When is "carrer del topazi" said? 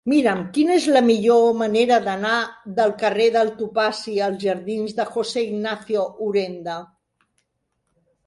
3.03-4.13